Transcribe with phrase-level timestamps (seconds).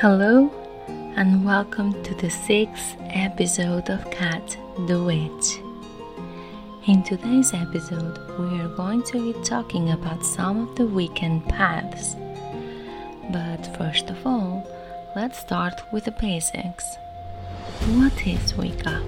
[0.00, 0.50] Hello,
[1.16, 4.54] and welcome to the sixth episode of Cat
[4.86, 5.58] the Witch.
[6.86, 12.14] In today's episode, we are going to be talking about some of the Wiccan paths.
[13.32, 14.68] But first of all,
[15.16, 16.96] let's start with the basics.
[17.94, 19.02] What is Wicca?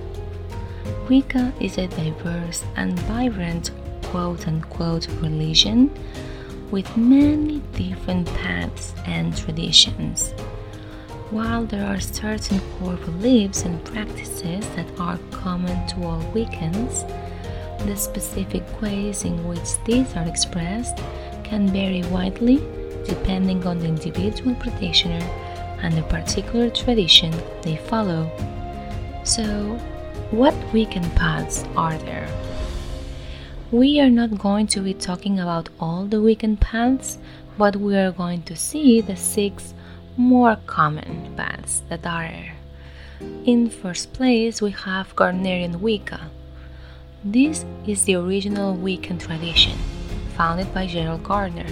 [1.07, 3.73] Wicca is a diverse and vibrant
[4.05, 5.91] quote unquote religion
[6.71, 10.33] with many different paths and traditions.
[11.31, 17.07] While there are certain core beliefs and practices that are common to all Wiccans,
[17.87, 20.97] the specific ways in which these are expressed
[21.45, 22.57] can vary widely
[23.05, 25.23] depending on the individual practitioner
[25.83, 28.31] and the particular tradition they follow.
[29.25, 29.79] So,
[30.31, 32.29] what Wiccan paths are there?
[33.71, 37.19] We are not going to be talking about all the Wiccan paths,
[37.59, 39.75] but we are going to see the six
[40.19, 42.29] more common paths that are
[43.45, 46.29] in first place we have Gardnerian Wicca.
[47.25, 49.79] This is the original Wiccan tradition,
[50.37, 51.69] founded by Gerald Gardner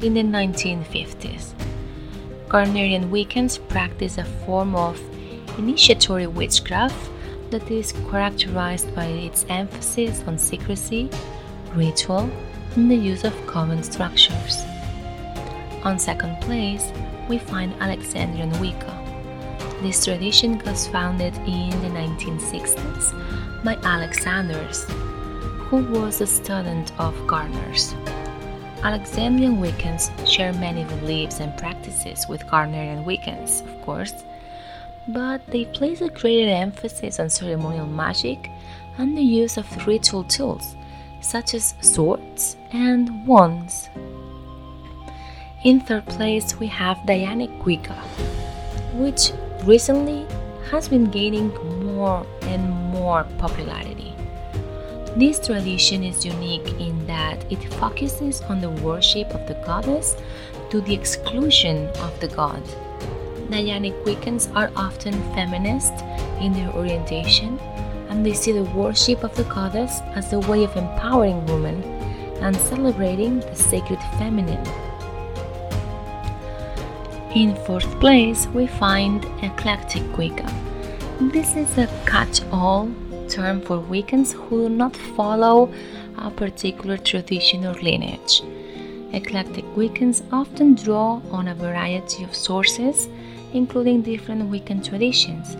[0.00, 1.54] in the 1950s.
[2.46, 4.96] Gardnerian Wiccans practice a form of
[5.58, 7.10] initiatory witchcraft
[7.50, 11.10] that is characterized by its emphasis on secrecy,
[11.74, 12.30] ritual,
[12.76, 14.62] and the use of coven structures.
[15.84, 16.92] On second place,
[17.28, 18.94] we find Alexandrian Wicca.
[19.80, 24.84] This tradition was founded in the 1960s by Alex Sanders,
[25.68, 27.94] who was a student of Gardner's.
[28.82, 34.24] Alexandrian Wiccans share many beliefs and practices with Gardnerian Wiccans, of course,
[35.06, 38.50] but they place a greater emphasis on ceremonial magic
[38.98, 40.76] and the use of ritual tools
[41.20, 43.88] such as swords and wands.
[45.64, 47.96] In third place, we have Dianic Wicca,
[48.94, 49.32] which
[49.64, 50.24] recently
[50.70, 51.48] has been gaining
[51.84, 54.14] more and more popularity.
[55.16, 60.14] This tradition is unique in that it focuses on the worship of the goddess
[60.70, 62.62] to the exclusion of the god.
[63.50, 65.92] Dianic Wiccans are often feminist
[66.40, 67.58] in their orientation
[68.10, 71.82] and they see the worship of the goddess as a way of empowering women
[72.42, 74.64] and celebrating the sacred feminine.
[77.34, 80.50] In fourth place, we find eclectic Wicca.
[81.20, 82.88] This is a catch all
[83.28, 85.70] term for Wiccans who do not follow
[86.16, 88.40] a particular tradition or lineage.
[89.12, 93.10] Eclectic Wiccans often draw on a variety of sources,
[93.52, 95.54] including different Wiccan traditions,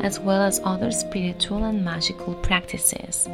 [0.00, 3.28] as well as other spiritual and magical practices.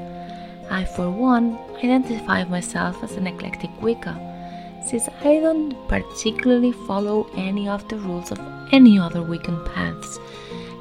[0.70, 4.35] I, for one, identify myself as an eclectic Wicca
[4.84, 8.40] since I don't particularly follow any of the rules of
[8.72, 10.18] any other Wiccan paths,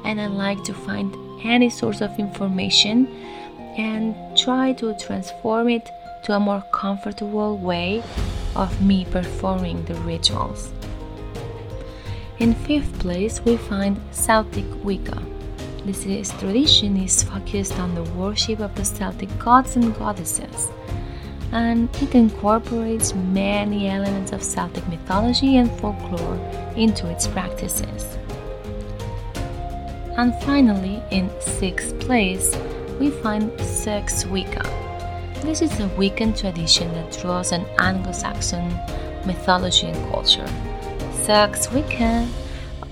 [0.04, 3.06] and I like to find any source of information
[3.76, 5.90] and try to transform it
[6.24, 8.02] to a more comfortable way
[8.54, 10.72] of me performing the rituals.
[12.38, 15.22] In fifth place, we find Celtic Wicca.
[15.84, 20.70] This tradition is focused on the worship of the Celtic gods and goddesses
[21.52, 26.36] and it incorporates many elements of Celtic mythology and folklore
[26.76, 28.18] into its practices.
[30.16, 32.56] And finally, in sixth place,
[32.98, 34.62] we find Seax Wicca.
[35.42, 38.68] This is a Wiccan tradition that draws on Anglo Saxon
[39.26, 40.46] mythology and culture.
[41.12, 42.26] Seax Wicca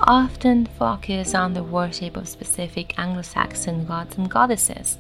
[0.01, 4.99] often focus on the worship of specific Anglo Saxon gods and goddesses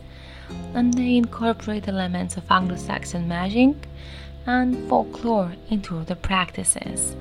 [0.74, 3.74] and they incorporate elements of Anglo Saxon magic
[4.46, 7.16] and folklore into their practices.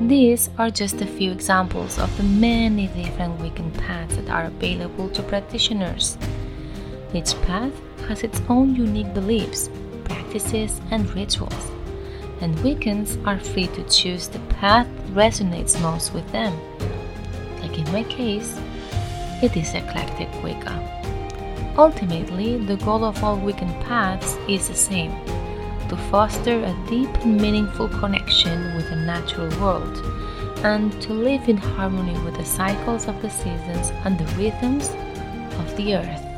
[0.00, 5.08] These are just a few examples of the many different Wiccan paths that are available
[5.10, 6.16] to practitioners.
[7.12, 7.72] Each path
[8.08, 9.68] has its own unique beliefs,
[10.04, 11.70] practices, and rituals,
[12.40, 16.58] and Wiccans are free to choose the path that resonates most with them.
[17.60, 18.58] Like in my case,
[19.42, 21.03] it is eclectic Wicca.
[21.76, 25.12] Ultimately, the goal of all Wiccan paths is the same
[25.88, 29.98] to foster a deep and meaningful connection with the natural world
[30.64, 34.88] and to live in harmony with the cycles of the seasons and the rhythms
[35.58, 36.33] of the earth.